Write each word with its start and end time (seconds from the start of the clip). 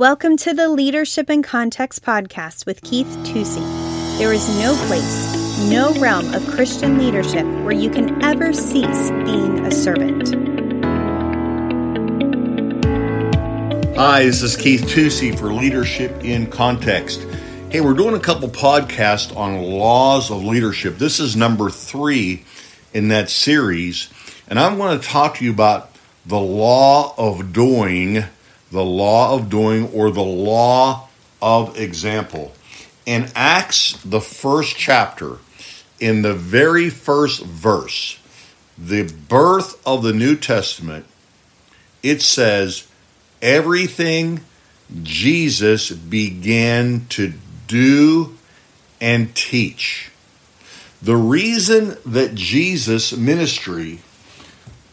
Welcome 0.00 0.38
to 0.38 0.54
the 0.54 0.70
Leadership 0.70 1.28
in 1.28 1.42
Context 1.42 2.02
podcast 2.02 2.64
with 2.64 2.80
Keith 2.80 3.18
Tusey. 3.22 3.60
There 4.16 4.32
is 4.32 4.48
no 4.58 4.74
place, 4.86 5.68
no 5.68 5.92
realm 6.00 6.32
of 6.32 6.42
Christian 6.46 6.96
leadership 6.96 7.44
where 7.44 7.74
you 7.74 7.90
can 7.90 8.24
ever 8.24 8.54
cease 8.54 9.10
being 9.10 9.66
a 9.66 9.70
servant. 9.70 10.30
Hi, 13.94 14.24
this 14.24 14.40
is 14.40 14.56
Keith 14.56 14.84
Tusey 14.86 15.38
for 15.38 15.52
Leadership 15.52 16.24
in 16.24 16.46
Context. 16.46 17.20
Hey, 17.68 17.82
we're 17.82 17.92
doing 17.92 18.14
a 18.14 18.20
couple 18.20 18.48
podcasts 18.48 19.36
on 19.36 19.60
laws 19.60 20.30
of 20.30 20.42
leadership. 20.42 20.96
This 20.96 21.20
is 21.20 21.36
number 21.36 21.68
three 21.68 22.46
in 22.94 23.08
that 23.08 23.28
series, 23.28 24.08
and 24.48 24.58
I'm 24.58 24.78
going 24.78 24.98
to 24.98 25.06
talk 25.06 25.34
to 25.34 25.44
you 25.44 25.50
about 25.50 25.94
the 26.24 26.40
law 26.40 27.12
of 27.18 27.52
doing 27.52 28.24
the 28.70 28.84
law 28.84 29.34
of 29.34 29.50
doing 29.50 29.88
or 29.92 30.10
the 30.10 30.22
law 30.22 31.08
of 31.42 31.78
example. 31.78 32.52
In 33.06 33.28
Acts, 33.34 34.00
the 34.04 34.20
first 34.20 34.76
chapter, 34.76 35.38
in 35.98 36.22
the 36.22 36.34
very 36.34 36.90
first 36.90 37.42
verse, 37.44 38.18
the 38.78 39.12
birth 39.28 39.80
of 39.86 40.02
the 40.02 40.12
New 40.12 40.36
Testament, 40.36 41.06
it 42.02 42.22
says, 42.22 42.86
everything 43.42 44.40
Jesus 45.02 45.90
began 45.90 47.06
to 47.10 47.32
do 47.66 48.36
and 49.00 49.34
teach. 49.34 50.10
The 51.02 51.16
reason 51.16 51.96
that 52.04 52.34
Jesus' 52.34 53.16
ministry 53.16 54.00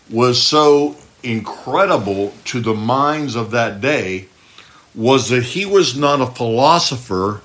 was 0.09 0.41
so 0.41 0.95
incredible 1.27 2.33
to 2.45 2.59
the 2.59 2.73
minds 2.73 3.35
of 3.35 3.51
that 3.51 3.81
day 3.81 4.27
was 4.95 5.29
that 5.29 5.43
he 5.43 5.65
was 5.65 5.95
not 5.95 6.21
a 6.21 6.25
philosopher, 6.25 7.41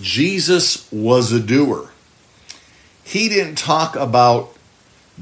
Jesus 0.00 0.90
was 0.92 1.32
a 1.32 1.40
doer. 1.40 1.90
He 3.02 3.28
didn't 3.28 3.56
talk 3.56 3.96
about 3.96 4.54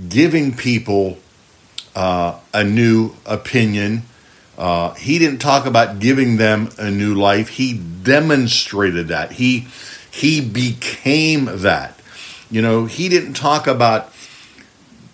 giving 0.08 0.54
people 0.54 1.18
uh, 1.94 2.38
a 2.52 2.64
new 2.64 3.14
opinion. 3.24 4.02
Uh, 4.58 4.92
he 4.94 5.18
didn't 5.18 5.38
talk 5.38 5.66
about 5.66 5.98
giving 5.98 6.36
them 6.36 6.68
a 6.78 6.90
new 6.90 7.14
life. 7.14 7.48
He 7.48 7.78
demonstrated 7.78 9.08
that. 9.08 9.32
He 9.32 9.68
he 10.10 10.40
became 10.40 11.44
that. 11.46 11.98
You 12.50 12.62
know, 12.62 12.86
he 12.86 13.08
didn't 13.08 13.34
talk 13.34 13.66
about 13.66 14.12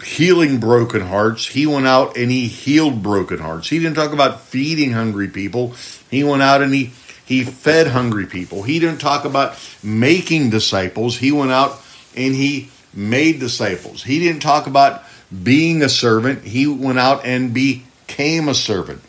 healing 0.05 0.59
broken 0.59 1.03
hearts. 1.03 1.47
He 1.47 1.67
went 1.67 1.87
out 1.87 2.17
and 2.17 2.31
he 2.31 2.49
healed 2.49 3.03
broken 3.03 3.39
hearts. 3.39 3.69
He 3.69 3.79
didn't 3.79 3.97
talk 3.97 4.13
about 4.13 4.41
feeding 4.41 4.93
hungry 4.93 5.29
people. 5.29 5.75
He 6.11 6.25
went 6.25 6.43
out 6.43 6.63
and 6.63 6.73
he 6.73 6.93
he 7.25 7.45
fed 7.45 7.89
hungry 7.89 8.27
people. 8.27 8.63
He 8.63 8.79
didn't 8.79 9.01
talk 9.01 9.25
about 9.25 9.59
making 9.83 10.51
disciples. 10.51 11.17
He 11.17 11.33
went 11.33 11.53
out 11.53 11.81
and 12.17 12.35
he 12.35 12.71
made 12.93 13.41
disciples. 13.41 14.03
He 14.03 14.19
didn't 14.19 14.43
talk 14.43 14.67
about 14.67 15.03
being 15.43 15.83
a 15.83 15.89
servant. 15.89 16.45
He 16.45 16.67
went 16.67 16.99
out 16.99 17.25
and 17.25 17.55
became 17.55 18.49
a 18.49 18.55
servant. 18.55 19.01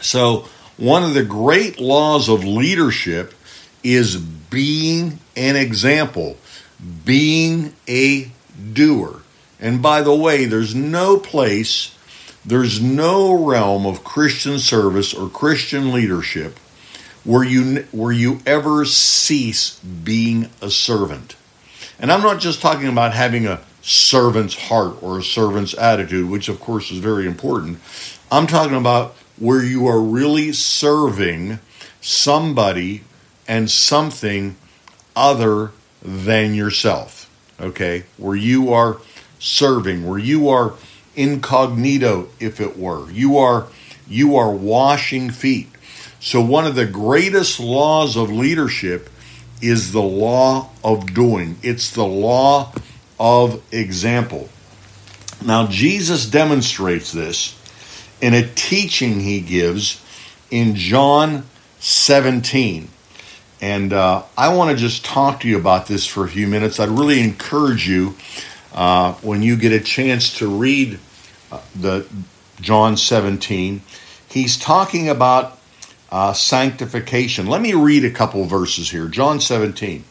So, 0.00 0.48
one 0.76 1.02
of 1.04 1.14
the 1.14 1.24
great 1.24 1.80
laws 1.80 2.28
of 2.28 2.44
leadership 2.44 3.32
is 3.82 4.16
being 4.16 5.18
an 5.36 5.56
example, 5.56 6.36
being 7.04 7.74
a 7.88 8.30
doer. 8.72 9.22
And 9.60 9.82
by 9.82 10.02
the 10.02 10.14
way, 10.14 10.44
there's 10.44 10.74
no 10.74 11.18
place, 11.18 11.96
there's 12.44 12.80
no 12.80 13.44
realm 13.44 13.86
of 13.86 14.04
Christian 14.04 14.58
service 14.58 15.14
or 15.14 15.28
Christian 15.28 15.92
leadership 15.92 16.58
where 17.24 17.44
you 17.44 17.86
where 17.90 18.12
you 18.12 18.40
ever 18.46 18.84
cease 18.84 19.78
being 19.80 20.48
a 20.62 20.70
servant. 20.70 21.36
And 21.98 22.12
I'm 22.12 22.22
not 22.22 22.40
just 22.40 22.60
talking 22.60 22.88
about 22.88 23.14
having 23.14 23.46
a 23.46 23.60
servant's 23.82 24.54
heart 24.68 25.02
or 25.02 25.18
a 25.18 25.22
servant's 25.22 25.74
attitude, 25.74 26.30
which 26.30 26.48
of 26.48 26.60
course 26.60 26.90
is 26.90 26.98
very 26.98 27.26
important. 27.26 27.78
I'm 28.30 28.46
talking 28.46 28.76
about 28.76 29.14
where 29.38 29.62
you 29.62 29.86
are 29.86 30.00
really 30.00 30.52
serving 30.52 31.58
somebody 32.00 33.02
and 33.48 33.70
something 33.70 34.56
other 35.14 35.72
than 36.02 36.54
yourself. 36.54 37.30
Okay? 37.60 38.04
Where 38.16 38.36
you 38.36 38.72
are 38.72 38.98
serving, 39.46 40.04
where 40.06 40.18
you 40.18 40.48
are 40.48 40.74
incognito, 41.14 42.28
if 42.40 42.60
it 42.60 42.76
were. 42.76 43.10
You 43.10 43.38
are 43.38 43.68
you 44.08 44.36
are 44.36 44.50
washing 44.50 45.30
feet. 45.30 45.68
So 46.20 46.40
one 46.40 46.66
of 46.66 46.74
the 46.74 46.86
greatest 46.86 47.58
laws 47.58 48.16
of 48.16 48.30
leadership 48.30 49.08
is 49.60 49.92
the 49.92 50.02
law 50.02 50.70
of 50.84 51.14
doing. 51.14 51.56
It's 51.62 51.90
the 51.90 52.04
law 52.04 52.72
of 53.18 53.62
example. 53.72 54.48
Now 55.44 55.66
Jesus 55.66 56.26
demonstrates 56.26 57.12
this 57.12 57.58
in 58.20 58.34
a 58.34 58.46
teaching 58.46 59.20
he 59.20 59.40
gives 59.40 60.04
in 60.50 60.74
John 60.74 61.46
17. 61.78 62.88
And 63.60 63.92
uh, 63.92 64.22
I 64.36 64.54
want 64.54 64.70
to 64.70 64.76
just 64.76 65.04
talk 65.04 65.40
to 65.40 65.48
you 65.48 65.56
about 65.56 65.86
this 65.86 66.06
for 66.06 66.24
a 66.24 66.28
few 66.28 66.46
minutes. 66.46 66.78
I'd 66.78 66.90
really 66.90 67.20
encourage 67.20 67.88
you 67.88 68.14
uh, 68.76 69.14
when 69.14 69.42
you 69.42 69.56
get 69.56 69.72
a 69.72 69.80
chance 69.80 70.38
to 70.38 70.46
read 70.46 71.00
uh, 71.50 71.60
the 71.74 72.06
John 72.60 72.96
17, 72.96 73.80
he's 74.28 74.56
talking 74.56 75.08
about 75.08 75.58
uh, 76.12 76.34
sanctification. 76.34 77.46
Let 77.46 77.62
me 77.62 77.72
read 77.72 78.04
a 78.04 78.10
couple 78.10 78.44
verses 78.44 78.90
here. 78.90 79.08
John 79.08 79.40
17. 79.40 80.04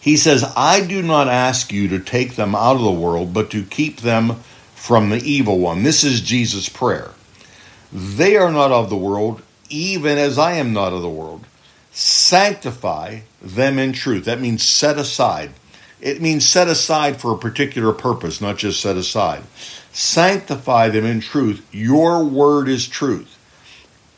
He 0.00 0.16
says, 0.16 0.44
I 0.56 0.84
do 0.84 1.02
not 1.02 1.28
ask 1.28 1.72
you 1.72 1.88
to 1.88 1.98
take 1.98 2.36
them 2.36 2.54
out 2.54 2.76
of 2.76 2.82
the 2.82 2.90
world, 2.90 3.32
but 3.32 3.50
to 3.50 3.64
keep 3.64 4.00
them 4.00 4.36
from 4.74 5.10
the 5.10 5.18
evil 5.18 5.58
one. 5.58 5.82
This 5.82 6.04
is 6.04 6.20
Jesus' 6.20 6.68
prayer. 6.68 7.10
They 7.92 8.36
are 8.36 8.52
not 8.52 8.70
of 8.70 8.90
the 8.90 8.96
world, 8.96 9.42
even 9.68 10.18
as 10.18 10.38
I 10.38 10.52
am 10.52 10.72
not 10.72 10.92
of 10.92 11.02
the 11.02 11.08
world. 11.08 11.46
Sanctify 11.90 13.20
them 13.40 13.78
in 13.78 13.92
truth. 13.92 14.26
That 14.26 14.40
means 14.40 14.62
set 14.62 14.98
aside 14.98 15.52
it 16.00 16.20
means 16.20 16.46
set 16.46 16.68
aside 16.68 17.20
for 17.20 17.32
a 17.32 17.38
particular 17.38 17.92
purpose, 17.92 18.40
not 18.40 18.58
just 18.58 18.80
set 18.80 18.96
aside. 18.96 19.42
Sanctify 19.92 20.90
them 20.90 21.06
in 21.06 21.20
truth. 21.20 21.66
Your 21.72 22.24
word 22.24 22.68
is 22.68 22.86
truth. 22.86 23.38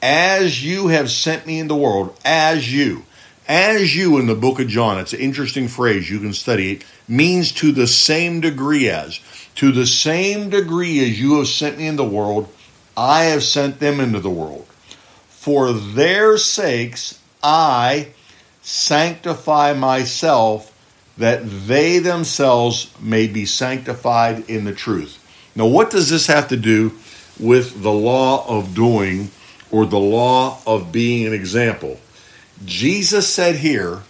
As 0.02 0.64
you 0.64 0.88
have 0.88 1.10
sent 1.10 1.46
me 1.46 1.58
in 1.58 1.68
the 1.68 1.76
world, 1.76 2.16
as 2.24 2.72
you, 2.72 3.04
as 3.48 3.96
you 3.96 4.18
in 4.18 4.26
the 4.26 4.34
book 4.34 4.60
of 4.60 4.68
John, 4.68 4.98
it's 4.98 5.12
an 5.12 5.20
interesting 5.20 5.68
phrase, 5.68 6.10
you 6.10 6.20
can 6.20 6.32
study 6.32 6.72
it, 6.72 6.84
means 7.08 7.52
to 7.52 7.72
the 7.72 7.86
same 7.86 8.40
degree 8.40 8.88
as. 8.88 9.20
To 9.56 9.72
the 9.72 9.86
same 9.86 10.50
degree 10.50 11.00
as 11.00 11.20
you 11.20 11.38
have 11.38 11.48
sent 11.48 11.78
me 11.78 11.86
in 11.86 11.96
the 11.96 12.04
world, 12.04 12.48
I 12.96 13.24
have 13.24 13.42
sent 13.42 13.80
them 13.80 14.00
into 14.00 14.20
the 14.20 14.30
world. 14.30 14.66
For 15.28 15.72
their 15.72 16.36
sakes, 16.36 17.20
I 17.42 18.08
sanctify 18.60 19.72
myself 19.72 20.74
that 21.18 21.42
they 21.44 21.98
themselves 21.98 22.92
may 23.00 23.26
be 23.26 23.44
sanctified 23.44 24.48
in 24.48 24.64
the 24.64 24.72
truth. 24.72 25.18
Now, 25.54 25.66
what 25.66 25.90
does 25.90 26.08
this 26.08 26.28
have 26.28 26.48
to 26.48 26.56
do 26.56 26.92
with 27.38 27.82
the 27.82 27.92
law 27.92 28.46
of 28.48 28.74
doing 28.74 29.30
or 29.70 29.84
the 29.84 29.98
law 29.98 30.60
of 30.66 30.92
being 30.92 31.26
an 31.26 31.32
example? 31.32 31.98
Jesus 32.64 33.32
said 33.32 33.56
here 33.56 34.02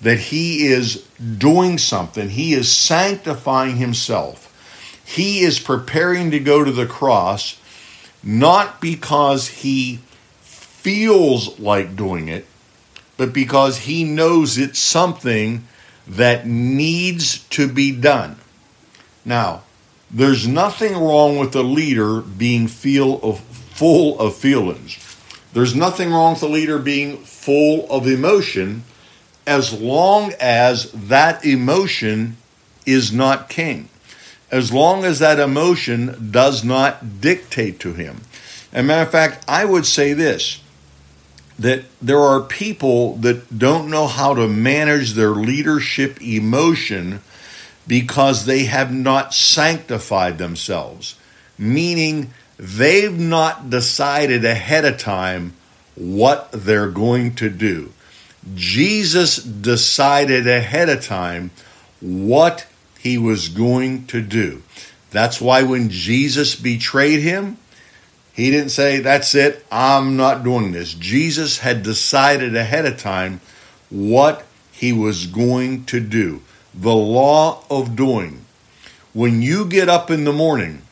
that 0.00 0.18
he 0.18 0.66
is 0.66 1.06
doing 1.38 1.78
something, 1.78 2.30
he 2.30 2.54
is 2.54 2.70
sanctifying 2.70 3.76
himself. 3.76 4.42
He 5.04 5.40
is 5.40 5.60
preparing 5.60 6.30
to 6.32 6.40
go 6.40 6.64
to 6.64 6.72
the 6.72 6.86
cross 6.86 7.60
not 8.22 8.80
because 8.80 9.48
he 9.48 10.00
feels 10.40 11.60
like 11.60 11.94
doing 11.94 12.28
it, 12.28 12.44
but 13.16 13.32
because 13.32 13.78
he 13.78 14.04
knows 14.04 14.58
it's 14.58 14.80
something 14.80 15.66
that 16.06 16.46
needs 16.46 17.40
to 17.48 17.68
be 17.68 17.92
done. 17.92 18.36
Now, 19.24 19.62
there's 20.10 20.46
nothing 20.46 20.94
wrong 20.94 21.38
with 21.38 21.54
a 21.56 21.62
leader 21.62 22.20
being 22.20 22.68
feel 22.68 23.20
of 23.22 23.40
full 23.40 24.18
of 24.18 24.36
feelings. 24.36 24.98
There's 25.52 25.74
nothing 25.74 26.10
wrong 26.10 26.34
with 26.34 26.42
a 26.42 26.48
leader 26.48 26.78
being 26.78 27.18
full 27.18 27.90
of 27.90 28.06
emotion 28.06 28.84
as 29.46 29.72
long 29.72 30.32
as 30.40 30.90
that 30.92 31.44
emotion 31.44 32.36
is 32.84 33.12
not 33.12 33.48
king. 33.48 33.88
As 34.50 34.72
long 34.72 35.04
as 35.04 35.18
that 35.18 35.40
emotion 35.40 36.30
does 36.30 36.62
not 36.62 37.20
dictate 37.20 37.80
to 37.80 37.92
him. 37.92 38.20
As 38.72 38.80
a 38.80 38.82
matter 38.82 39.02
of 39.02 39.10
fact, 39.10 39.44
I 39.48 39.64
would 39.64 39.86
say 39.86 40.12
this 40.12 40.60
that 41.58 41.84
there 42.02 42.20
are 42.20 42.40
people 42.40 43.16
that 43.16 43.58
don't 43.58 43.90
know 43.90 44.06
how 44.06 44.34
to 44.34 44.46
manage 44.46 45.12
their 45.12 45.30
leadership 45.30 46.20
emotion 46.20 47.20
because 47.86 48.44
they 48.44 48.64
have 48.64 48.92
not 48.92 49.32
sanctified 49.32 50.38
themselves, 50.38 51.18
meaning 51.56 52.30
they've 52.58 53.18
not 53.18 53.70
decided 53.70 54.44
ahead 54.44 54.84
of 54.84 54.98
time 54.98 55.54
what 55.94 56.50
they're 56.52 56.90
going 56.90 57.34
to 57.34 57.48
do. 57.48 57.92
Jesus 58.54 59.36
decided 59.36 60.46
ahead 60.46 60.88
of 60.88 61.04
time 61.04 61.50
what 62.00 62.66
he 62.98 63.18
was 63.18 63.48
going 63.48 64.06
to 64.06 64.20
do. 64.20 64.62
That's 65.10 65.40
why 65.40 65.62
when 65.62 65.88
Jesus 65.88 66.54
betrayed 66.54 67.20
him, 67.20 67.56
he 68.36 68.50
didn't 68.50 68.68
say, 68.68 69.00
That's 69.00 69.34
it, 69.34 69.64
I'm 69.72 70.14
not 70.14 70.44
doing 70.44 70.72
this. 70.72 70.92
Jesus 70.92 71.60
had 71.60 71.82
decided 71.82 72.54
ahead 72.54 72.84
of 72.84 72.98
time 72.98 73.40
what 73.88 74.44
he 74.70 74.92
was 74.92 75.26
going 75.26 75.86
to 75.86 76.00
do. 76.00 76.42
The 76.74 76.94
law 76.94 77.64
of 77.70 77.96
doing. 77.96 78.44
When 79.14 79.40
you 79.40 79.64
get 79.64 79.88
up 79.88 80.10
in 80.10 80.24
the 80.24 80.34
morning, 80.34 80.82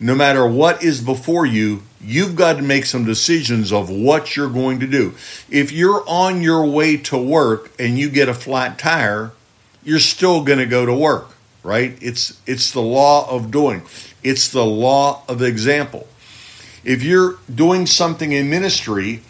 no 0.00 0.16
matter 0.16 0.44
what 0.44 0.82
is 0.82 1.00
before 1.00 1.46
you, 1.46 1.84
you've 2.00 2.34
got 2.34 2.56
to 2.56 2.62
make 2.62 2.86
some 2.86 3.04
decisions 3.04 3.72
of 3.72 3.88
what 3.88 4.34
you're 4.34 4.50
going 4.50 4.80
to 4.80 4.86
do. 4.88 5.14
If 5.48 5.70
you're 5.70 6.02
on 6.08 6.42
your 6.42 6.66
way 6.66 6.96
to 6.96 7.16
work 7.16 7.70
and 7.78 7.96
you 7.96 8.10
get 8.10 8.28
a 8.28 8.34
flat 8.34 8.80
tire, 8.80 9.30
you're 9.84 10.00
still 10.00 10.42
going 10.42 10.58
to 10.58 10.66
go 10.66 10.84
to 10.84 10.92
work, 10.92 11.28
right? 11.62 11.96
It's 12.00 12.40
it's 12.48 12.72
the 12.72 12.82
law 12.82 13.30
of 13.30 13.52
doing. 13.52 13.82
It's 14.24 14.48
the 14.48 14.66
law 14.66 15.22
of 15.28 15.40
example. 15.40 16.08
If 16.84 17.02
you're 17.02 17.36
doing 17.52 17.86
something 17.86 18.32
in 18.32 18.50
ministry 18.50 19.22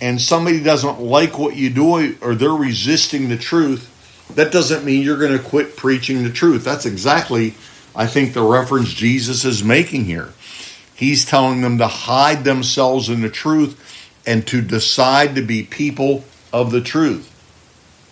and 0.00 0.20
somebody 0.20 0.62
doesn't 0.62 1.00
like 1.00 1.38
what 1.38 1.56
you 1.56 1.70
do 1.70 2.16
or 2.20 2.34
they're 2.34 2.50
resisting 2.50 3.28
the 3.28 3.36
truth, 3.36 3.92
that 4.34 4.52
doesn't 4.52 4.84
mean 4.84 5.02
you're 5.02 5.18
going 5.18 5.36
to 5.36 5.42
quit 5.42 5.76
preaching 5.76 6.24
the 6.24 6.30
truth. 6.30 6.64
That's 6.64 6.86
exactly 6.86 7.54
I 7.96 8.06
think 8.06 8.34
the 8.34 8.42
reference 8.42 8.92
Jesus 8.92 9.44
is 9.44 9.64
making 9.64 10.04
here. 10.04 10.34
He's 10.94 11.24
telling 11.24 11.62
them 11.62 11.78
to 11.78 11.86
hide 11.86 12.44
themselves 12.44 13.08
in 13.08 13.22
the 13.22 13.30
truth 13.30 13.82
and 14.26 14.46
to 14.48 14.60
decide 14.60 15.34
to 15.34 15.42
be 15.42 15.62
people 15.62 16.24
of 16.52 16.70
the 16.70 16.80
truth. 16.82 17.32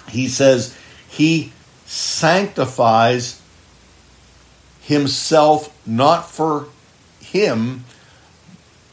He 0.08 0.28
says 0.28 0.76
he 1.08 1.52
sanctifies 1.84 3.40
himself 4.80 5.74
not 5.86 6.30
for 6.30 6.68
him, 7.20 7.84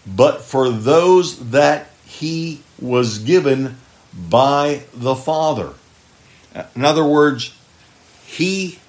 but 0.06 0.42
for 0.42 0.69
those 0.69 1.51
that 1.51 1.89
he 2.06 2.62
was 2.80 3.19
given 3.19 3.77
by 4.13 4.83
the 4.94 5.15
Father. 5.15 5.74
In 6.75 6.83
other 6.83 7.06
words, 7.06 7.53
he 8.25 8.80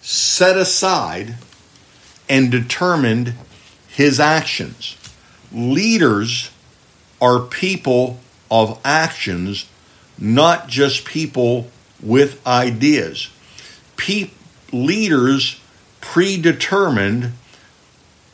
set 0.00 0.56
aside 0.56 1.36
and 2.28 2.50
determined 2.50 3.34
his 3.88 4.20
actions. 4.20 4.96
Leaders 5.52 6.50
are 7.20 7.40
people 7.40 8.20
of 8.50 8.78
actions, 8.84 9.68
not 10.18 10.68
just 10.68 11.04
people 11.04 11.70
with 12.02 12.44
ideas. 12.46 13.30
Pe- 13.96 14.30
leaders 14.72 15.60
predetermined 16.00 17.32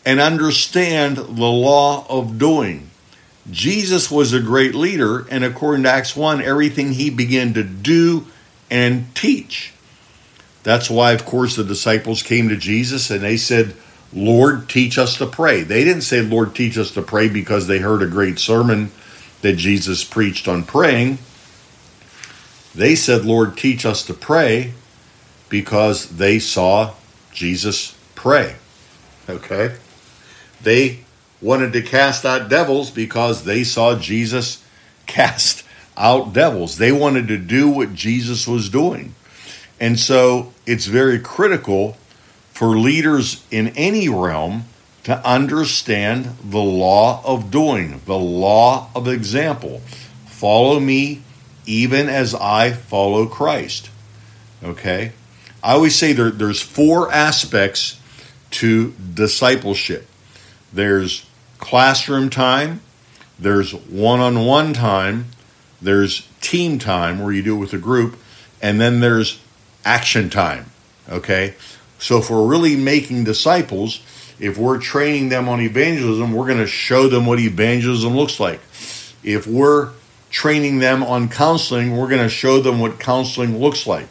and 0.07 0.21
understand 0.21 1.17
the 1.17 1.51
law 1.51 2.07
of 2.09 2.39
doing. 2.39 2.89
Jesus 3.51 4.11
was 4.11 4.33
a 4.33 4.41
great 4.41 4.75
leader, 4.75 5.27
and 5.31 5.45
according 5.45 5.83
to 5.83 5.91
Acts 5.91 6.17
1, 6.17 6.41
everything 6.41 6.93
he 6.93 7.11
began 7.11 7.53
to 7.55 7.65
do 7.65 8.27
and 8.71 9.13
teach. 9.15 9.73
That's 10.63 10.89
why, 10.89 11.13
of 11.13 11.27
course, 11.27 11.57
the 11.57 11.65
disciples 11.65 12.23
came 12.23 12.49
to 12.49 12.57
Jesus 12.57 13.11
and 13.11 13.23
they 13.23 13.37
said, 13.37 13.75
Lord, 14.13 14.69
teach 14.69 14.97
us 14.99 15.17
to 15.19 15.27
pray. 15.27 15.63
They 15.63 15.85
didn't 15.85 16.03
say, 16.03 16.23
Lord, 16.23 16.55
teach 16.55 16.79
us 16.79 16.93
to 16.93 17.03
pray 17.03 17.29
because 17.29 17.67
they 17.67 17.79
heard 17.79 18.03
a 18.03 18.07
great 18.07 18.39
sermon 18.39 18.91
that 19.43 19.55
Jesus 19.55 20.03
preached 20.03 20.49
on 20.49 20.65
praying. 20.65 21.19
They 22.75 22.95
said, 22.95 23.25
Lord, 23.25 23.57
teach 23.57 23.85
us 23.85 24.05
to 24.07 24.15
pray 24.15 24.73
because 25.49 26.17
they 26.17 26.39
saw 26.39 26.95
Jesus 27.33 27.97
pray. 28.15 28.57
Okay? 29.29 29.77
They 30.63 31.01
wanted 31.41 31.73
to 31.75 31.83
cast 31.83 32.25
out 32.25 32.49
devils 32.49 32.91
because 32.91 33.45
they 33.45 33.65
saw 33.65 33.99
Jesus 33.99 34.65
cast 35.07 35.65
out 35.97 36.33
devils. 36.33 36.79
They 36.79 36.93
wanted 36.93 37.29
to 37.29 37.39
do 37.39 37.69
what 37.69 37.95
Jesus 37.95 38.47
was 38.47 38.69
doing. 38.69 39.15
And 39.81 39.99
so 39.99 40.53
it's 40.67 40.87
very 40.87 41.19
critical 41.19 41.97
for 42.51 42.79
leaders 42.79 43.45
in 43.51 43.69
any 43.69 44.09
realm 44.09 44.65
to 45.05 45.25
understand 45.27 46.37
the 46.43 46.59
law 46.59 47.23
of 47.25 47.51
doing, 47.51 48.01
the 48.07 48.19
law 48.19 48.91
of 48.95 49.07
example. 49.07 49.81
Follow 50.27 50.81
me 50.81 51.23
even 51.67 52.09
as 52.09 52.35
I 52.35 52.73
follow 52.73 53.27
Christ. 53.27 53.91
Okay? 54.65 55.13
I 55.63 55.73
always 55.73 55.95
say 55.95 56.13
there, 56.13 56.31
there's 56.31 56.61
four 56.61 57.13
aspects 57.13 58.01
to 58.53 58.95
discipleship 59.15 60.09
there's 60.73 61.27
classroom 61.59 62.31
time, 62.31 62.81
there's 63.39 63.73
one 63.73 64.21
on 64.21 64.45
one 64.45 64.73
time, 64.73 65.27
there's 65.81 66.29
team 66.41 66.79
time 66.79 67.21
where 67.23 67.33
you 67.33 67.43
do 67.43 67.57
it 67.57 67.61
with 67.61 67.73
a 67.73 67.79
group, 67.79 68.17
and 68.63 68.81
then 68.81 69.01
there's 69.01 69.41
action 69.85 70.31
time. 70.31 70.67
Okay? 71.09 71.55
So 71.99 72.19
if 72.19 72.31
we're 72.31 72.47
really 72.47 72.77
making 72.77 73.25
disciples, 73.25 74.01
if 74.39 74.59
we're 74.59 74.79
training 74.79 75.29
them 75.29 75.49
on 75.49 75.61
evangelism, 75.61 76.33
we're 76.33 76.47
going 76.47 76.59
to 76.59 76.67
show 76.67 77.09
them 77.09 77.27
what 77.27 77.39
evangelism 77.39 78.15
looks 78.15 78.39
like. 78.39 78.61
If 79.23 79.47
we're 79.47 79.93
training 80.31 80.79
them 80.79 81.03
on 81.03 81.29
counseling, 81.29 81.97
we're 81.97 82.09
going 82.09 82.23
to 82.23 82.29
show 82.29 82.61
them 82.61 82.79
what 82.81 82.99
counseling 82.99 83.59
looks 83.59 83.87
like. 83.87 84.09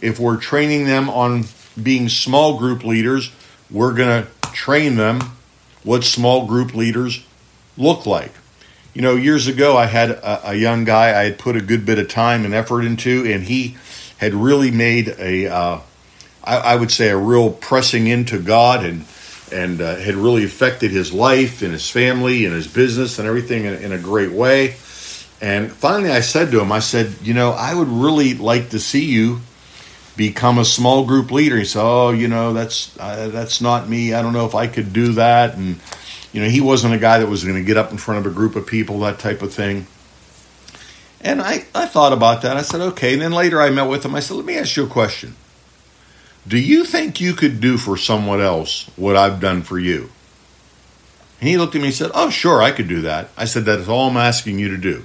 If 0.00 0.20
we're 0.20 0.36
training 0.36 0.84
them 0.84 1.08
on 1.08 1.44
being 1.82 2.08
small 2.08 2.58
group 2.58 2.84
leaders, 2.84 3.32
we're 3.70 3.94
going 3.94 4.24
to 4.24 4.30
train 4.52 4.96
them 4.96 5.20
what 5.84 6.02
small 6.02 6.46
group 6.46 6.74
leaders 6.74 7.24
look 7.76 8.06
like. 8.06 8.32
You 8.94 9.02
know, 9.02 9.14
years 9.16 9.46
ago, 9.46 9.76
I 9.76 9.86
had 9.86 10.10
a, 10.10 10.50
a 10.50 10.54
young 10.54 10.84
guy 10.84 11.08
I 11.08 11.24
had 11.24 11.38
put 11.38 11.56
a 11.56 11.60
good 11.60 11.84
bit 11.84 11.98
of 11.98 12.08
time 12.08 12.44
and 12.44 12.54
effort 12.54 12.82
into, 12.82 13.24
and 13.26 13.44
he 13.44 13.76
had 14.18 14.34
really 14.34 14.70
made 14.70 15.08
a, 15.18 15.46
uh, 15.46 15.80
I, 16.42 16.56
I 16.56 16.76
would 16.76 16.90
say, 16.90 17.10
a 17.10 17.16
real 17.16 17.50
pressing 17.50 18.06
into 18.06 18.40
God 18.40 18.84
and 18.84 19.04
and 19.52 19.80
uh, 19.80 19.96
had 19.96 20.14
really 20.14 20.42
affected 20.42 20.90
his 20.90 21.12
life 21.12 21.62
and 21.62 21.72
his 21.72 21.88
family 21.88 22.44
and 22.44 22.54
his 22.54 22.66
business 22.66 23.18
and 23.18 23.28
everything 23.28 23.66
in, 23.66 23.74
in, 23.74 23.92
a 23.92 23.98
great 23.98 24.32
way. 24.32 24.74
And 25.40 25.70
finally, 25.70 26.10
I 26.10 26.20
said 26.20 26.50
to 26.52 26.60
him, 26.60 26.72
I 26.72 26.80
said, 26.80 27.14
you 27.22 27.34
know, 27.34 27.50
I 27.52 27.74
would 27.74 27.88
really 27.88 28.34
like 28.34 28.70
to 28.70 28.80
see 28.80 29.04
you 29.04 29.40
become 30.16 30.58
a 30.58 30.64
small 30.64 31.04
group 31.04 31.30
leader. 31.30 31.56
He 31.56 31.64
said, 31.64 31.82
oh, 31.82 32.10
you 32.10 32.28
know, 32.28 32.52
that's 32.52 32.98
uh, 32.98 33.28
that's 33.28 33.60
not 33.60 33.88
me. 33.88 34.14
I 34.14 34.22
don't 34.22 34.32
know 34.32 34.46
if 34.46 34.54
I 34.54 34.66
could 34.66 34.92
do 34.92 35.12
that. 35.14 35.56
And 35.56 35.80
you 36.32 36.40
know, 36.42 36.48
he 36.48 36.60
wasn't 36.60 36.94
a 36.94 36.98
guy 36.98 37.18
that 37.18 37.28
was 37.28 37.44
going 37.44 37.56
to 37.56 37.64
get 37.64 37.76
up 37.76 37.92
in 37.92 37.98
front 37.98 38.24
of 38.24 38.30
a 38.30 38.34
group 38.34 38.56
of 38.56 38.66
people, 38.66 39.00
that 39.00 39.18
type 39.18 39.40
of 39.42 39.52
thing. 39.52 39.86
And 41.20 41.40
I, 41.40 41.64
I 41.74 41.86
thought 41.86 42.12
about 42.12 42.42
that. 42.42 42.56
I 42.56 42.62
said, 42.62 42.80
okay. 42.80 43.14
And 43.14 43.22
then 43.22 43.32
later 43.32 43.60
I 43.60 43.70
met 43.70 43.88
with 43.88 44.04
him. 44.04 44.14
I 44.14 44.20
said, 44.20 44.36
let 44.36 44.44
me 44.44 44.58
ask 44.58 44.76
you 44.76 44.84
a 44.84 44.88
question. 44.88 45.36
Do 46.46 46.58
you 46.58 46.84
think 46.84 47.20
you 47.20 47.32
could 47.32 47.60
do 47.60 47.78
for 47.78 47.96
someone 47.96 48.40
else 48.40 48.90
what 48.96 49.16
I've 49.16 49.40
done 49.40 49.62
for 49.62 49.78
you? 49.78 50.10
And 51.40 51.48
he 51.48 51.56
looked 51.56 51.74
at 51.74 51.80
me 51.80 51.88
and 51.88 51.96
said, 51.96 52.10
oh, 52.14 52.28
sure, 52.28 52.62
I 52.62 52.72
could 52.72 52.88
do 52.88 53.00
that. 53.02 53.30
I 53.36 53.46
said, 53.46 53.64
that 53.64 53.78
is 53.78 53.88
all 53.88 54.10
I'm 54.10 54.16
asking 54.18 54.58
you 54.58 54.68
to 54.68 54.76
do. 54.76 55.04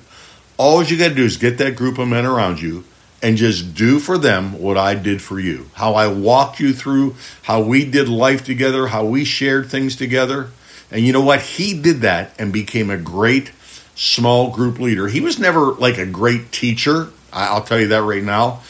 All 0.57 0.83
you 0.83 0.97
got 0.97 1.09
to 1.09 1.15
do 1.15 1.23
is 1.23 1.37
get 1.37 1.57
that 1.59 1.77
group 1.77 1.97
of 1.97 2.09
men 2.09 2.25
around 2.25 2.61
you 2.61 2.83
and 3.21 3.37
just 3.37 3.75
do 3.75 3.99
for 3.99 4.17
them 4.17 4.59
what 4.59 4.77
I 4.77 4.95
did 4.95 5.21
for 5.21 5.39
you. 5.39 5.69
How 5.73 5.93
I 5.93 6.07
walked 6.07 6.59
you 6.59 6.73
through, 6.73 7.15
how 7.43 7.61
we 7.61 7.85
did 7.85 8.07
life 8.07 8.43
together, 8.43 8.87
how 8.87 9.05
we 9.05 9.25
shared 9.25 9.69
things 9.69 9.95
together. 9.95 10.49
And 10.91 11.05
you 11.05 11.13
know 11.13 11.21
what? 11.21 11.41
He 11.41 11.79
did 11.79 12.01
that 12.01 12.33
and 12.39 12.53
became 12.53 12.89
a 12.89 12.97
great 12.97 13.51
small 13.95 14.51
group 14.51 14.79
leader. 14.79 15.07
He 15.07 15.19
was 15.19 15.37
never 15.37 15.73
like 15.73 15.97
a 15.97 16.05
great 16.05 16.51
teacher, 16.51 17.09
I'll 17.33 17.63
tell 17.63 17.79
you 17.79 17.87
that 17.87 18.03
right 18.03 18.23
now, 18.23 18.61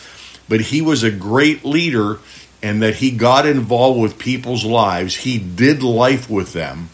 but 0.47 0.59
he 0.59 0.81
was 0.81 1.03
a 1.03 1.11
great 1.11 1.63
leader 1.63 2.19
and 2.61 2.81
that 2.81 2.95
he 2.95 3.11
got 3.11 3.45
involved 3.45 4.01
with 4.01 4.17
people's 4.17 4.65
lives. 4.65 5.15
He 5.15 5.37
did 5.37 5.83
life 5.83 6.29
with 6.29 6.53
them 6.53 6.89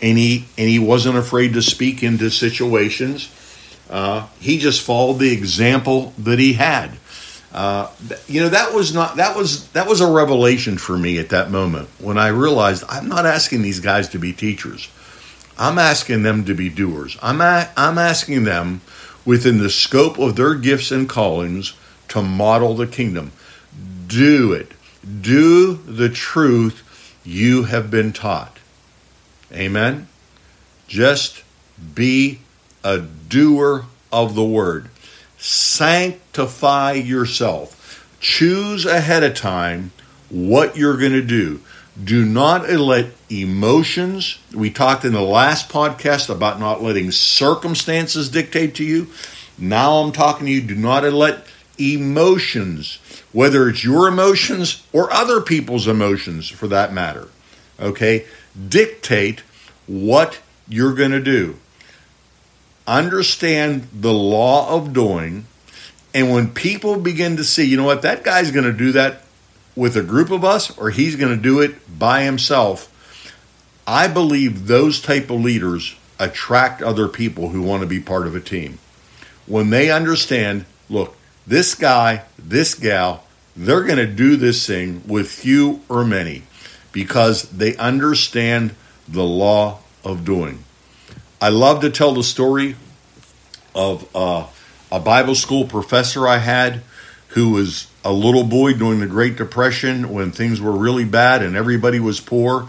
and 0.00 0.16
he 0.16 0.46
and 0.56 0.68
he 0.68 0.78
wasn't 0.78 1.16
afraid 1.16 1.54
to 1.54 1.62
speak 1.62 2.02
into 2.02 2.30
situations. 2.30 3.28
Uh, 3.88 4.26
he 4.38 4.58
just 4.58 4.80
followed 4.80 5.18
the 5.18 5.32
example 5.32 6.12
that 6.16 6.38
he 6.38 6.54
had. 6.54 6.92
Uh, 7.52 7.90
you 8.28 8.40
know 8.40 8.48
that 8.48 8.72
was 8.72 8.94
not 8.94 9.16
that 9.16 9.36
was 9.36 9.68
that 9.70 9.88
was 9.88 10.00
a 10.00 10.10
revelation 10.10 10.78
for 10.78 10.96
me 10.96 11.18
at 11.18 11.30
that 11.30 11.50
moment 11.50 11.88
when 11.98 12.16
I 12.16 12.28
realized 12.28 12.84
I'm 12.88 13.08
not 13.08 13.26
asking 13.26 13.62
these 13.62 13.80
guys 13.80 14.08
to 14.10 14.18
be 14.18 14.32
teachers. 14.32 14.88
I'm 15.60 15.78
asking 15.78 16.22
them 16.22 16.46
to 16.46 16.54
be 16.54 16.70
doers. 16.70 17.18
I'm, 17.20 17.42
a, 17.42 17.68
I'm 17.76 17.98
asking 17.98 18.44
them 18.44 18.80
within 19.26 19.58
the 19.58 19.68
scope 19.68 20.18
of 20.18 20.34
their 20.34 20.54
gifts 20.54 20.90
and 20.90 21.06
callings 21.06 21.74
to 22.08 22.22
model 22.22 22.74
the 22.74 22.86
kingdom. 22.86 23.32
Do 24.06 24.54
it. 24.54 24.72
Do 25.20 25.74
the 25.74 26.08
truth 26.08 27.20
you 27.24 27.64
have 27.64 27.90
been 27.90 28.14
taught. 28.14 28.56
Amen. 29.52 30.08
Just 30.88 31.42
be 31.94 32.40
a 32.82 32.98
doer 32.98 33.84
of 34.10 34.34
the 34.34 34.44
word. 34.44 34.88
Sanctify 35.40 36.92
yourself. 36.92 38.06
Choose 38.20 38.84
ahead 38.84 39.24
of 39.24 39.34
time 39.34 39.92
what 40.28 40.76
you're 40.76 40.98
going 40.98 41.12
to 41.12 41.22
do. 41.22 41.60
Do 42.02 42.24
not 42.24 42.68
let 42.70 43.06
emotions, 43.30 44.38
we 44.54 44.70
talked 44.70 45.04
in 45.04 45.12
the 45.12 45.20
last 45.20 45.68
podcast 45.68 46.30
about 46.30 46.60
not 46.60 46.82
letting 46.82 47.10
circumstances 47.10 48.28
dictate 48.28 48.74
to 48.76 48.84
you. 48.84 49.08
Now 49.58 49.94
I'm 49.94 50.12
talking 50.12 50.46
to 50.46 50.52
you, 50.52 50.60
do 50.60 50.74
not 50.74 51.04
let 51.04 51.46
emotions, 51.78 52.98
whether 53.32 53.68
it's 53.68 53.82
your 53.82 54.08
emotions 54.08 54.86
or 54.92 55.12
other 55.12 55.40
people's 55.40 55.88
emotions 55.88 56.48
for 56.48 56.68
that 56.68 56.92
matter, 56.92 57.28
okay, 57.78 58.26
dictate 58.68 59.42
what 59.86 60.38
you're 60.68 60.94
going 60.94 61.10
to 61.10 61.20
do. 61.20 61.56
Understand 62.86 63.88
the 63.92 64.12
law 64.12 64.74
of 64.74 64.92
doing. 64.92 65.46
And 66.12 66.30
when 66.30 66.50
people 66.50 66.98
begin 66.98 67.36
to 67.36 67.44
see, 67.44 67.64
you 67.64 67.76
know 67.76 67.84
what, 67.84 68.02
that 68.02 68.24
guy's 68.24 68.50
going 68.50 68.64
to 68.64 68.72
do 68.72 68.92
that 68.92 69.22
with 69.76 69.96
a 69.96 70.02
group 70.02 70.30
of 70.30 70.44
us 70.44 70.76
or 70.76 70.90
he's 70.90 71.16
going 71.16 71.34
to 71.34 71.42
do 71.42 71.60
it 71.60 71.98
by 71.98 72.22
himself, 72.22 72.88
I 73.86 74.08
believe 74.08 74.66
those 74.66 75.00
type 75.00 75.30
of 75.30 75.40
leaders 75.40 75.96
attract 76.18 76.82
other 76.82 77.08
people 77.08 77.48
who 77.48 77.62
want 77.62 77.82
to 77.82 77.86
be 77.86 78.00
part 78.00 78.26
of 78.26 78.34
a 78.34 78.40
team. 78.40 78.78
When 79.46 79.70
they 79.70 79.90
understand, 79.90 80.66
look, 80.88 81.16
this 81.46 81.74
guy, 81.74 82.24
this 82.38 82.74
gal, 82.74 83.24
they're 83.56 83.84
going 83.84 83.98
to 83.98 84.06
do 84.06 84.36
this 84.36 84.66
thing 84.66 85.02
with 85.06 85.30
few 85.30 85.80
or 85.88 86.04
many 86.04 86.42
because 86.92 87.42
they 87.50 87.76
understand 87.76 88.74
the 89.08 89.24
law 89.24 89.80
of 90.04 90.24
doing. 90.24 90.64
I 91.42 91.48
love 91.48 91.80
to 91.80 91.88
tell 91.88 92.12
the 92.12 92.22
story 92.22 92.76
of 93.74 94.06
uh, 94.14 94.46
a 94.92 95.00
Bible 95.00 95.34
school 95.34 95.64
professor 95.64 96.28
I 96.28 96.36
had 96.36 96.82
who 97.28 97.52
was 97.52 97.86
a 98.04 98.12
little 98.12 98.44
boy 98.44 98.74
during 98.74 99.00
the 99.00 99.06
Great 99.06 99.36
Depression 99.36 100.10
when 100.10 100.32
things 100.32 100.60
were 100.60 100.76
really 100.76 101.06
bad 101.06 101.42
and 101.42 101.56
everybody 101.56 101.98
was 101.98 102.20
poor. 102.20 102.68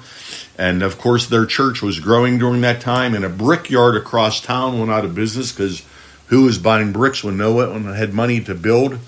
And 0.57 0.83
of 0.83 0.97
course, 0.97 1.27
their 1.27 1.45
church 1.45 1.81
was 1.81 1.99
growing 1.99 2.37
during 2.37 2.61
that 2.61 2.79
time, 2.79 3.13
and 3.13 3.25
a 3.25 3.29
brickyard 3.29 3.97
across 3.97 4.39
town 4.39 4.79
went 4.79 4.89
out 4.91 5.03
of 5.03 5.15
business 5.15 5.51
because 5.51 5.85
who 6.27 6.43
was 6.43 6.57
buying 6.57 6.93
bricks 6.93 7.25
when 7.25 7.35
no 7.35 7.51
one 7.51 7.93
had 7.93 8.13
money 8.13 8.39
to 8.39 8.55
build? 8.55 8.99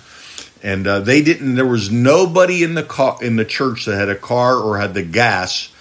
And 0.61 0.85
uh, 0.85 0.99
they 0.99 1.21
didn't. 1.21 1.55
There 1.55 1.65
was 1.65 1.89
nobody 1.89 2.63
in 2.63 2.73
the 2.73 2.83
car 2.83 3.17
in 3.21 3.37
the 3.37 3.45
church 3.45 3.85
that 3.85 3.95
had 3.95 4.09
a 4.09 4.15
car 4.15 4.57
or 4.57 4.77
had 4.77 4.93
the 4.93 5.03
gas 5.03 5.71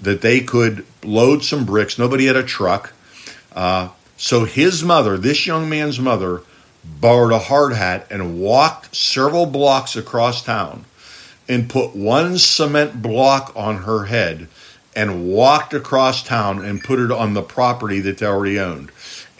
that 0.00 0.20
they 0.20 0.40
could 0.40 0.86
load 1.02 1.42
some 1.42 1.64
bricks. 1.64 1.98
Nobody 1.98 2.26
had 2.26 2.36
a 2.36 2.44
truck. 2.44 2.92
Uh, 3.54 3.88
so 4.16 4.44
his 4.44 4.82
mother, 4.84 5.18
this 5.18 5.46
young 5.46 5.68
man's 5.68 5.98
mother, 5.98 6.42
borrowed 6.84 7.32
a 7.32 7.38
hard 7.38 7.72
hat 7.72 8.06
and 8.10 8.40
walked 8.40 8.94
several 8.94 9.46
blocks 9.46 9.96
across 9.96 10.44
town 10.44 10.84
and 11.48 11.68
put 11.68 11.94
one 11.94 12.38
cement 12.38 13.02
block 13.02 13.52
on 13.54 13.78
her 13.78 14.04
head 14.06 14.48
and 14.94 15.26
walked 15.26 15.74
across 15.74 16.22
town 16.22 16.64
and 16.64 16.84
put 16.84 16.98
it 16.98 17.10
on 17.10 17.34
the 17.34 17.42
property 17.42 18.00
that 18.00 18.18
they 18.18 18.26
already 18.26 18.58
owned. 18.58 18.90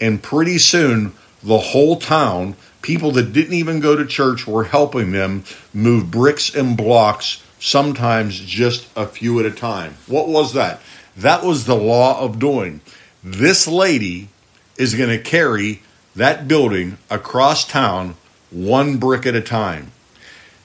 And 0.01 0.21
pretty 0.21 0.57
soon, 0.57 1.13
the 1.41 1.59
whole 1.59 1.97
town, 1.97 2.55
people 2.81 3.11
that 3.11 3.33
didn't 3.33 3.53
even 3.53 3.79
go 3.79 3.95
to 3.95 4.05
church, 4.05 4.47
were 4.47 4.65
helping 4.65 5.11
them 5.11 5.43
move 5.73 6.09
bricks 6.09 6.53
and 6.53 6.75
blocks, 6.75 7.43
sometimes 7.59 8.39
just 8.39 8.87
a 8.95 9.05
few 9.05 9.39
at 9.39 9.45
a 9.45 9.51
time. 9.51 9.95
What 10.07 10.27
was 10.27 10.53
that? 10.53 10.81
That 11.15 11.43
was 11.43 11.65
the 11.65 11.75
law 11.75 12.19
of 12.19 12.39
doing. 12.39 12.81
This 13.23 13.67
lady 13.67 14.27
is 14.77 14.95
going 14.95 15.09
to 15.09 15.17
carry 15.17 15.81
that 16.15 16.47
building 16.47 16.97
across 17.09 17.65
town 17.65 18.15
one 18.51 18.97
brick 18.97 19.25
at 19.25 19.35
a 19.35 19.41
time. 19.41 19.91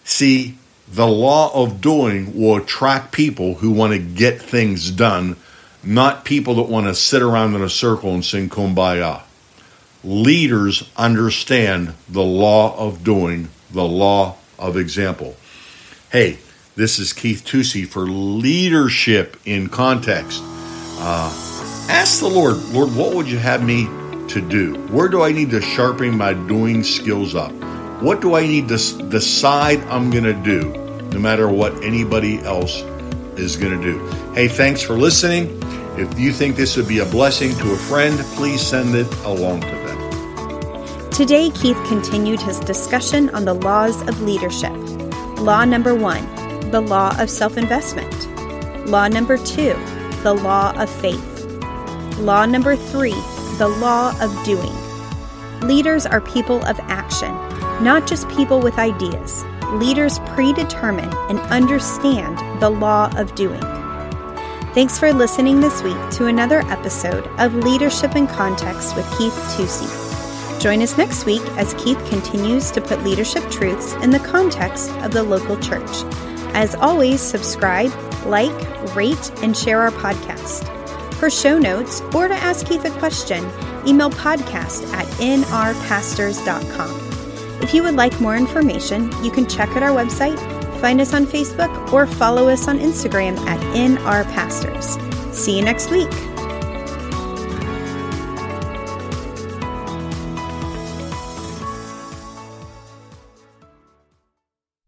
See, 0.04 0.56
the 0.88 1.06
law 1.06 1.52
of 1.54 1.80
doing 1.80 2.38
will 2.38 2.56
attract 2.56 3.12
people 3.12 3.56
who 3.56 3.70
want 3.70 3.92
to 3.92 3.98
get 3.98 4.42
things 4.42 4.90
done, 4.90 5.36
not 5.84 6.24
people 6.24 6.54
that 6.56 6.62
want 6.62 6.86
to 6.86 6.94
sit 6.94 7.22
around 7.22 7.54
in 7.54 7.62
a 7.62 7.68
circle 7.68 8.12
and 8.12 8.24
sing 8.24 8.48
kumbaya. 8.48 9.22
Leaders 10.02 10.90
understand 10.96 11.94
the 12.08 12.22
law 12.22 12.76
of 12.76 13.04
doing, 13.04 13.48
the 13.70 13.84
law 13.84 14.36
of 14.58 14.76
example. 14.76 15.36
Hey, 16.10 16.38
this 16.74 16.98
is 16.98 17.12
Keith 17.12 17.44
Tusey 17.44 17.86
for 17.86 18.02
Leadership 18.02 19.36
in 19.44 19.68
Context. 19.68 20.42
Uh, 21.00 21.47
ask 21.88 22.20
the 22.20 22.28
Lord, 22.28 22.56
Lord, 22.66 22.94
what 22.94 23.14
would 23.14 23.28
you 23.28 23.38
have 23.38 23.64
me 23.64 23.86
to 24.28 24.40
do? 24.40 24.74
Where 24.88 25.08
do 25.08 25.22
I 25.22 25.32
need 25.32 25.50
to 25.50 25.60
sharpen 25.60 26.16
my 26.16 26.34
doing 26.34 26.82
skills 26.84 27.34
up? 27.34 27.52
What 28.02 28.20
do 28.20 28.34
I 28.34 28.46
need 28.46 28.68
to 28.68 28.76
decide 29.08 29.80
I'm 29.88 30.10
going 30.10 30.24
to 30.24 30.34
do 30.34 30.72
no 31.10 31.18
matter 31.18 31.48
what 31.48 31.82
anybody 31.82 32.38
else 32.40 32.82
is 33.36 33.56
going 33.56 33.80
to 33.80 33.82
do? 33.82 34.06
Hey, 34.34 34.48
thanks 34.48 34.82
for 34.82 34.94
listening. 34.94 35.60
If 35.98 36.18
you 36.18 36.32
think 36.32 36.54
this 36.54 36.76
would 36.76 36.86
be 36.86 37.00
a 37.00 37.06
blessing 37.06 37.54
to 37.56 37.72
a 37.72 37.76
friend, 37.76 38.16
please 38.36 38.64
send 38.64 38.94
it 38.94 39.12
along 39.24 39.62
to 39.62 39.66
them. 39.66 41.10
Today, 41.10 41.50
Keith 41.50 41.82
continued 41.88 42.40
his 42.40 42.60
discussion 42.60 43.30
on 43.30 43.44
the 43.44 43.54
laws 43.54 44.00
of 44.02 44.22
leadership. 44.22 44.72
Law 45.40 45.64
number 45.64 45.94
one, 45.94 46.24
the 46.70 46.80
law 46.80 47.20
of 47.20 47.28
self 47.28 47.56
investment. 47.56 48.28
Law 48.86 49.08
number 49.08 49.36
two, 49.38 49.74
the 50.22 50.34
law 50.34 50.72
of 50.80 50.88
faith. 50.88 51.27
Law 52.18 52.46
number 52.46 52.74
three, 52.74 53.14
the 53.58 53.68
law 53.80 54.12
of 54.20 54.44
doing. 54.44 54.72
Leaders 55.60 56.04
are 56.04 56.20
people 56.20 56.64
of 56.64 56.78
action, 56.82 57.32
not 57.82 58.08
just 58.08 58.28
people 58.28 58.60
with 58.60 58.76
ideas. 58.76 59.44
Leaders 59.74 60.18
predetermine 60.30 61.12
and 61.28 61.38
understand 61.50 62.60
the 62.60 62.70
law 62.70 63.08
of 63.16 63.34
doing. 63.36 63.60
Thanks 64.74 64.98
for 64.98 65.12
listening 65.12 65.60
this 65.60 65.80
week 65.82 65.96
to 66.12 66.26
another 66.26 66.60
episode 66.62 67.26
of 67.38 67.54
Leadership 67.54 68.16
in 68.16 68.26
Context 68.26 68.96
with 68.96 69.06
Keith 69.16 69.34
Tusey. 69.56 70.60
Join 70.60 70.82
us 70.82 70.98
next 70.98 71.24
week 71.24 71.42
as 71.56 71.74
Keith 71.74 72.04
continues 72.08 72.72
to 72.72 72.80
put 72.80 73.04
leadership 73.04 73.48
truths 73.48 73.92
in 74.02 74.10
the 74.10 74.18
context 74.18 74.90
of 75.04 75.12
the 75.12 75.22
local 75.22 75.56
church. 75.58 76.02
As 76.54 76.74
always, 76.74 77.20
subscribe, 77.20 77.92
like, 78.26 78.96
rate, 78.96 79.30
and 79.40 79.56
share 79.56 79.82
our 79.82 79.92
podcast. 79.92 80.77
For 81.18 81.30
show 81.30 81.58
notes 81.58 82.00
or 82.14 82.28
to 82.28 82.34
ask 82.34 82.66
Keith 82.66 82.84
a 82.84 82.90
question, 82.90 83.44
email 83.86 84.10
podcast 84.10 84.86
at 84.92 85.06
nrpastors.com. 85.18 87.08
If 87.60 87.74
you 87.74 87.82
would 87.82 87.96
like 87.96 88.20
more 88.20 88.36
information, 88.36 89.10
you 89.24 89.32
can 89.32 89.48
check 89.48 89.70
out 89.70 89.82
our 89.82 89.90
website, 89.90 90.38
find 90.80 91.00
us 91.00 91.12
on 91.12 91.26
Facebook, 91.26 91.92
or 91.92 92.06
follow 92.06 92.48
us 92.48 92.68
on 92.68 92.78
Instagram 92.78 93.36
at 93.46 93.58
nrpastors. 93.74 94.96
See 95.34 95.56
you 95.56 95.64
next 95.64 95.90
week. 95.90 96.10